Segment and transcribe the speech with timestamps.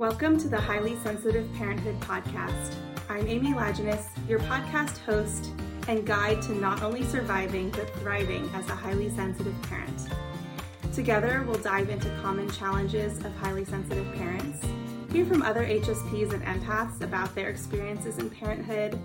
[0.00, 2.74] Welcome to the Highly Sensitive Parenthood Podcast.
[3.10, 5.50] I'm Amy Lajeunesse, your podcast host
[5.88, 10.08] and guide to not only surviving but thriving as a highly sensitive parent.
[10.94, 14.66] Together, we'll dive into common challenges of highly sensitive parents,
[15.12, 18.98] hear from other HSPs and empaths about their experiences in parenthood,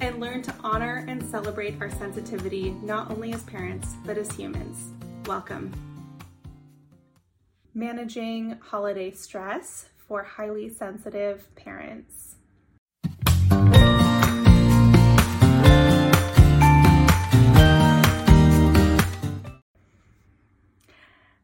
[0.00, 4.92] and learn to honor and celebrate our sensitivity not only as parents but as humans.
[5.26, 5.72] Welcome.
[7.74, 12.36] Managing holiday stress for highly sensitive parents.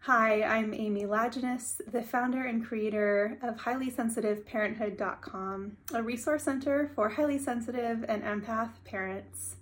[0.00, 7.38] Hi, I'm Amy Lajeunesse, the founder and creator of HighlySensitiveParenthood.com, a resource center for highly
[7.38, 9.57] sensitive and empath parents.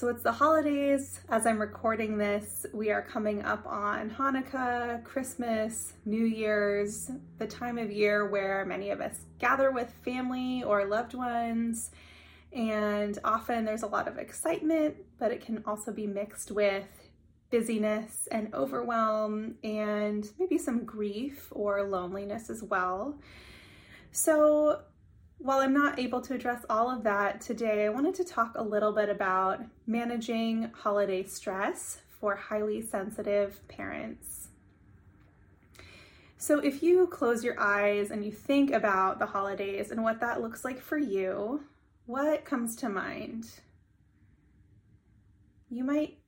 [0.00, 1.20] So it's the holidays.
[1.28, 7.76] As I'm recording this, we are coming up on Hanukkah, Christmas, New Year's, the time
[7.76, 11.90] of year where many of us gather with family or loved ones.
[12.50, 16.88] And often there's a lot of excitement, but it can also be mixed with
[17.50, 23.18] busyness and overwhelm and maybe some grief or loneliness as well.
[24.12, 24.80] So,
[25.40, 28.62] while I'm not able to address all of that today, I wanted to talk a
[28.62, 34.48] little bit about managing holiday stress for highly sensitive parents.
[36.36, 40.42] So, if you close your eyes and you think about the holidays and what that
[40.42, 41.64] looks like for you,
[42.04, 43.46] what comes to mind?
[45.70, 46.18] You might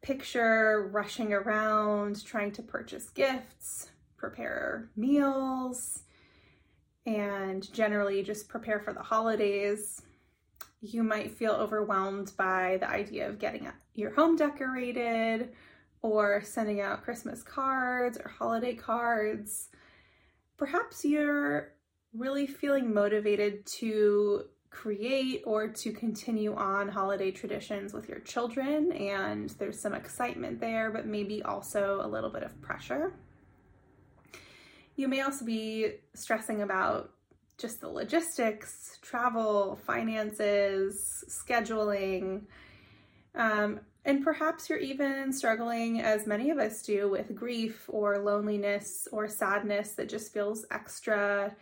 [0.00, 6.02] picture rushing around, trying to purchase gifts, prepare meals,
[7.10, 10.02] and generally just prepare for the holidays.
[10.80, 15.50] You might feel overwhelmed by the idea of getting your home decorated
[16.02, 19.68] or sending out Christmas cards or holiday cards.
[20.56, 21.72] Perhaps you're
[22.14, 29.50] really feeling motivated to create or to continue on holiday traditions with your children, and
[29.58, 33.12] there's some excitement there, but maybe also a little bit of pressure.
[35.00, 37.14] You may also be stressing about
[37.56, 42.42] just the logistics, travel, finances, scheduling,
[43.34, 49.08] um, and perhaps you're even struggling, as many of us do, with grief or loneliness
[49.10, 51.56] or sadness that just feels extra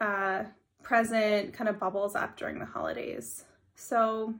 [0.00, 0.42] uh,
[0.82, 3.44] present, kind of bubbles up during the holidays.
[3.76, 4.34] So,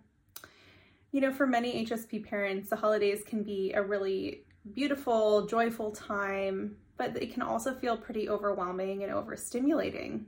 [1.12, 6.74] you know, for many HSP parents, the holidays can be a really beautiful, joyful time,
[7.10, 10.24] but it can also feel pretty overwhelming and overstimulating.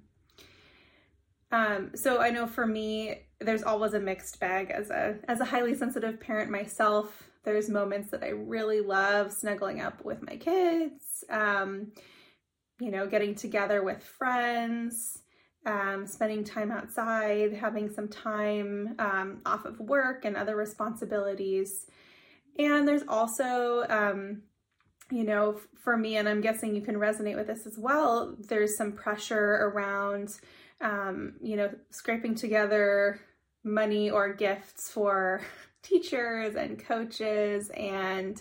[1.53, 5.45] Um, so I know for me, there's always a mixed bag as a as a
[5.45, 7.31] highly sensitive parent myself.
[7.45, 11.93] There's moments that I really love snuggling up with my kids, um,
[12.81, 15.19] you know, getting together with friends,
[15.67, 21.87] um, spending time outside, having some time um, off of work and other responsibilities.
[22.59, 24.43] And there's also, um,
[25.11, 28.77] you know, for me, and I'm guessing you can resonate with this as well, there's
[28.77, 30.39] some pressure around,
[30.81, 33.21] um, you know, scraping together
[33.63, 35.43] money or gifts for
[35.83, 38.41] teachers and coaches and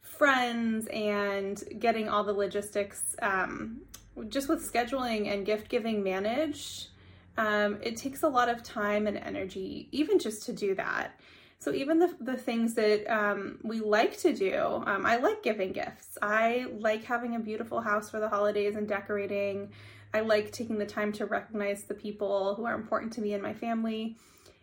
[0.00, 3.80] friends and getting all the logistics um,
[4.28, 6.88] just with scheduling and gift giving managed,
[7.36, 11.20] um, it takes a lot of time and energy, even just to do that.
[11.58, 15.72] So even the, the things that um, we like to do, um, I like giving
[15.72, 16.18] gifts.
[16.20, 19.72] I like having a beautiful house for the holidays and decorating.
[20.12, 23.42] I like taking the time to recognize the people who are important to me and
[23.42, 24.16] my family.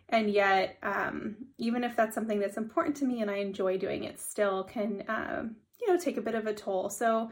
[0.09, 4.03] And yet, um, even if that's something that's important to me and I enjoy doing
[4.03, 6.89] it, still can, um, you know, take a bit of a toll.
[6.89, 7.31] So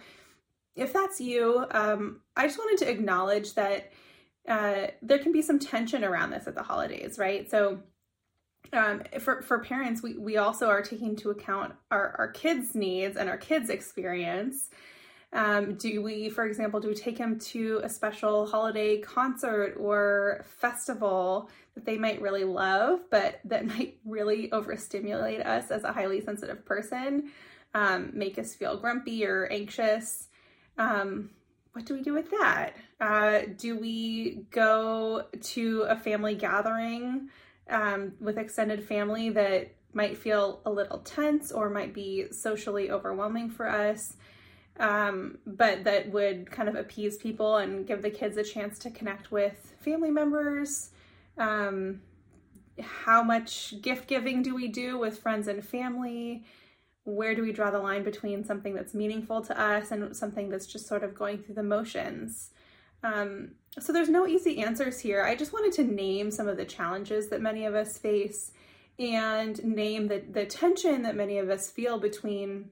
[0.75, 3.91] if that's you, um, I just wanted to acknowledge that
[4.47, 7.49] uh, there can be some tension around this at the holidays, right?
[7.49, 7.81] So
[8.73, 13.17] um, for, for parents, we, we also are taking into account our, our kids' needs
[13.17, 14.69] and our kids' experience.
[15.33, 20.46] Um, do we, for example, do we take them to a special holiday concert or
[20.59, 26.22] festival that they might really love, but that might really overstimulate us as a highly
[26.22, 27.31] sensitive person,
[27.73, 30.28] um, make us feel grumpy or anxious?
[30.78, 31.29] Um,
[31.73, 32.72] what do we do with that?
[32.99, 37.29] Uh, do we go to a family gathering
[37.72, 43.50] um, with extended family that might feel a little tense or might be socially overwhelming
[43.50, 44.16] for us,
[44.79, 48.90] um, but that would kind of appease people and give the kids a chance to
[48.90, 50.91] connect with family members?
[51.38, 52.02] Um,
[52.82, 56.46] how much gift giving do we do with friends and family?
[57.03, 60.68] where do we draw the line between something that's meaningful to us and something that's
[60.68, 62.52] just sort of going through the motions?
[63.03, 65.23] Um, so there's no easy answers here.
[65.23, 68.51] I just wanted to name some of the challenges that many of us face
[68.99, 72.69] and name the, the tension that many of us feel between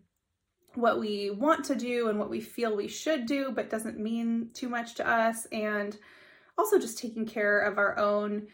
[0.75, 4.49] what we want to do and what we feel we should do, but doesn't mean
[4.53, 5.97] too much to us, and
[6.57, 8.47] also just taking care of our own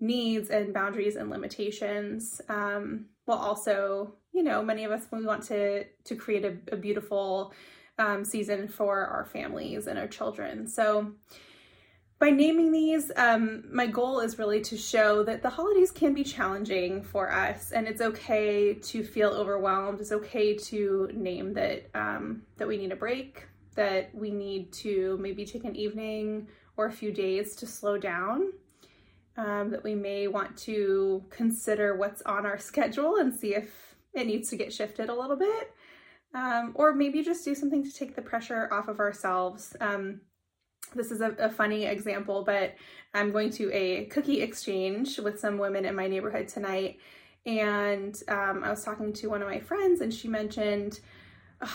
[0.00, 2.40] needs and boundaries and limitations.
[2.48, 6.76] Um, while also, you know, many of us we want to to create a, a
[6.76, 7.52] beautiful
[7.98, 10.66] um, season for our families and our children.
[10.66, 11.12] So
[12.18, 16.24] by naming these, um, my goal is really to show that the holidays can be
[16.24, 20.00] challenging for us, and it's okay to feel overwhelmed.
[20.00, 23.46] It's okay to name that um, that we need a break,
[23.76, 28.52] that we need to maybe take an evening or a few days to slow down.
[29.36, 34.26] Um, that we may want to consider what's on our schedule and see if it
[34.26, 35.72] needs to get shifted a little bit,
[36.34, 39.74] um, or maybe just do something to take the pressure off of ourselves.
[39.80, 40.20] Um,
[40.94, 42.74] this is a, a, funny example, but
[43.14, 46.98] I'm going to a cookie exchange with some women in my neighborhood tonight.
[47.44, 51.00] And um, I was talking to one of my friends, and she mentioned,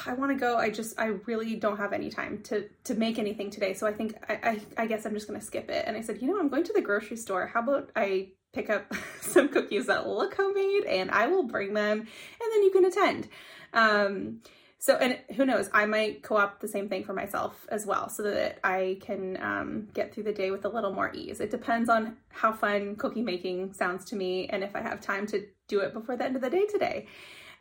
[0.05, 0.57] I want to go.
[0.57, 3.73] I just, I really don't have any time to to make anything today.
[3.73, 4.39] So I think, I,
[4.77, 5.83] I, I guess I'm just going to skip it.
[5.88, 7.47] And I said, you know, I'm going to the grocery store.
[7.47, 12.00] How about I pick up some cookies that look homemade, and I will bring them,
[12.00, 13.27] and then you can attend.
[13.73, 14.41] Um,
[14.83, 18.21] so and who knows i might co-opt the same thing for myself as well so
[18.21, 21.89] that i can um, get through the day with a little more ease it depends
[21.89, 25.79] on how fun cookie making sounds to me and if i have time to do
[25.79, 27.07] it before the end of the day today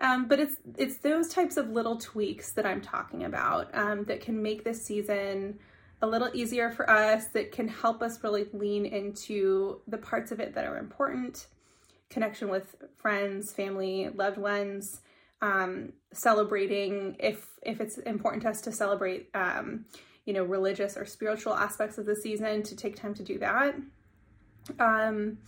[0.00, 4.20] um, but it's it's those types of little tweaks that i'm talking about um, that
[4.20, 5.60] can make this season
[6.02, 10.40] a little easier for us that can help us really lean into the parts of
[10.40, 11.46] it that are important.
[12.10, 15.00] Connection with friends family loved ones
[15.40, 19.84] um, celebrating if if it's important to us to celebrate um,
[20.26, 23.74] you know religious or spiritual aspects of the season to take time to do that.
[24.78, 25.38] Um,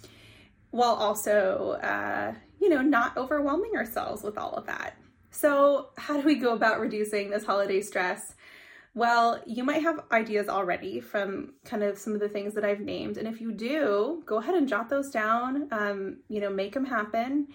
[0.71, 4.97] while also uh, you know not overwhelming ourselves with all of that.
[5.33, 8.35] So how do we go about reducing this holiday stress
[8.95, 12.81] well, you might have ideas already from kind of some of the things that I've
[12.81, 13.17] named.
[13.17, 16.85] And if you do, go ahead and jot those down, um, you know, make them
[16.85, 17.49] happen.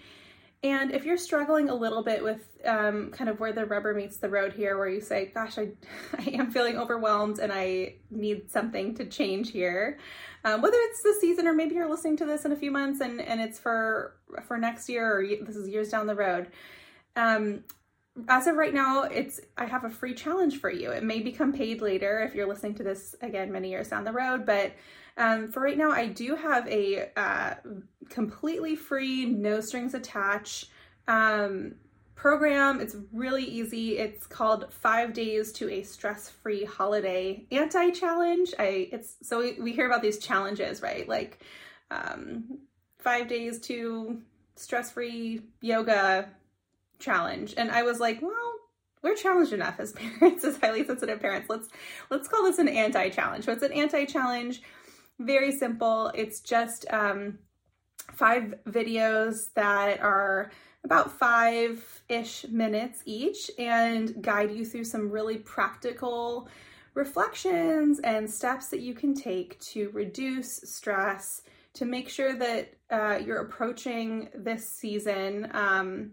[0.62, 4.18] And if you're struggling a little bit with um, kind of where the rubber meets
[4.18, 5.68] the road here, where you say, gosh, I,
[6.18, 9.98] I am feeling overwhelmed and I need something to change here,
[10.44, 13.00] um, whether it's the season or maybe you're listening to this in a few months
[13.00, 14.16] and, and it's for,
[14.46, 16.48] for next year or this is years down the road.
[17.16, 17.64] Um,
[18.28, 20.90] as of right now, it's I have a free challenge for you.
[20.90, 24.12] It may become paid later if you're listening to this again many years down the
[24.12, 24.72] road, but
[25.16, 27.54] um, for right now, I do have a uh,
[28.08, 30.70] completely free, no strings attached
[31.08, 31.74] um,
[32.14, 32.80] program.
[32.80, 33.98] It's really easy.
[33.98, 38.54] It's called Five Days to a Stress-Free Holiday Anti-Challenge.
[38.58, 41.08] I it's so we, we hear about these challenges, right?
[41.08, 41.44] Like
[41.90, 42.58] um,
[42.98, 44.22] five days to
[44.56, 46.28] stress-free yoga
[47.00, 48.32] challenge, and I was like, well
[49.02, 51.68] we're challenged enough as parents as highly sensitive parents let's
[52.10, 54.60] let's call this an anti-challenge so it's an anti-challenge
[55.20, 56.10] very simple.
[56.14, 57.38] It's just um,
[58.12, 60.50] five videos that are
[60.82, 66.48] about five ish minutes each and guide you through some really practical
[66.94, 71.42] reflections and steps that you can take to reduce stress,
[71.74, 75.48] to make sure that uh, you're approaching this season.
[75.52, 76.12] Um,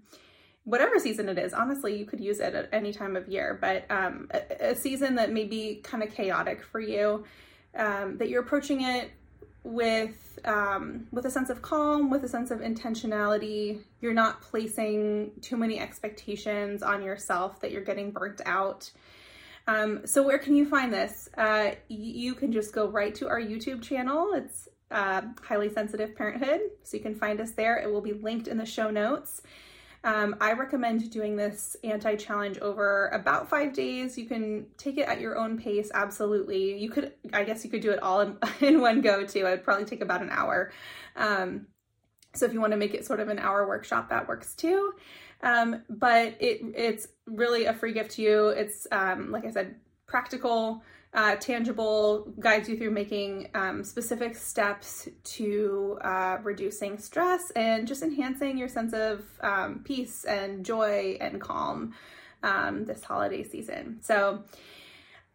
[0.67, 3.89] whatever season it is, honestly, you could use it at any time of year, but
[3.89, 7.23] um, a, a season that may be kind of chaotic for you
[7.73, 9.11] um, that you're approaching it
[9.63, 13.79] with um, with a sense of calm, with a sense of intentionality.
[14.01, 18.91] You're not placing too many expectations on yourself that you're getting burnt out.
[19.67, 21.29] Um, so where can you find this?
[21.37, 24.33] Uh, you can just go right to our YouTube channel.
[24.33, 26.61] It's uh, Highly Sensitive Parenthood.
[26.83, 27.77] So you can find us there.
[27.77, 29.41] It will be linked in the show notes.
[30.03, 34.17] Um, I recommend doing this anti challenge over about five days.
[34.17, 36.77] You can take it at your own pace, absolutely.
[36.77, 39.39] You could, I guess, you could do it all in, in one go too.
[39.39, 40.71] It would probably take about an hour.
[41.15, 41.67] Um,
[42.33, 44.93] so if you want to make it sort of an hour workshop, that works too.
[45.41, 48.47] Um, but it it's really a free gift to you.
[48.49, 49.75] It's um, like I said,
[50.07, 50.83] practical
[51.17, 58.03] uh, tangible, guides you through making um, specific steps to uh, reducing stress and just
[58.03, 61.91] enhancing your sense of um, peace and joy and calm
[62.43, 63.97] um, this holiday season.
[64.03, 64.43] So,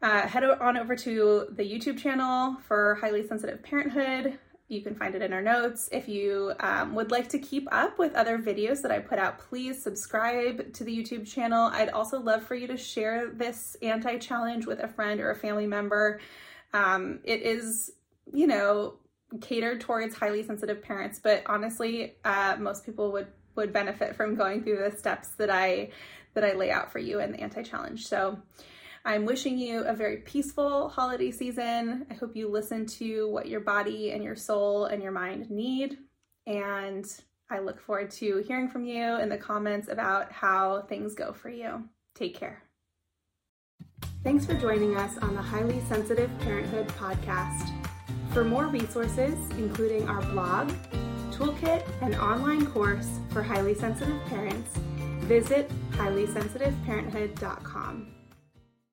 [0.03, 4.39] uh, head on over to the YouTube channel for Highly Sensitive Parenthood.
[4.73, 5.91] You can find it in our notes.
[5.93, 9.39] If you um, would like to keep up with other videos that I put out,
[9.39, 11.71] please subscribe to the YouTube channel.
[11.73, 15.67] I'd also love for you to share this anti-challenge with a friend or a family
[15.67, 16.21] member.
[16.73, 17.93] Um, it is,
[18.33, 18.95] you know,
[19.43, 24.63] catered towards highly sensitive parents, but honestly, uh, most people would would benefit from going
[24.63, 25.91] through the steps that I
[26.33, 28.07] that I lay out for you in the anti challenge.
[28.07, 28.39] So.
[29.05, 32.07] I'm wishing you a very peaceful holiday season.
[32.09, 35.99] I hope you listen to what your body and your soul and your mind need.
[36.47, 37.05] And
[37.51, 41.51] I look forward to hearing from you in the comments about how things go for
[41.51, 41.89] you.
[42.15, 42.63] Take care.
[44.23, 47.71] Thanks for joining us on the Highly Sensitive Parenthood podcast.
[48.33, 50.71] For more resources, including our blog,
[51.33, 54.77] toolkit, and online course for highly sensitive parents,
[55.27, 58.22] visit highlysensitiveparenthood.com.